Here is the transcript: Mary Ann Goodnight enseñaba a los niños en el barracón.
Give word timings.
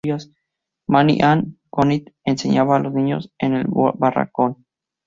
Mary 0.87 1.19
Ann 1.21 1.59
Goodnight 1.69 2.09
enseñaba 2.25 2.77
a 2.77 2.79
los 2.79 2.91
niños 2.91 3.31
en 3.37 3.53
el 3.53 3.67
barracón. 3.67 4.65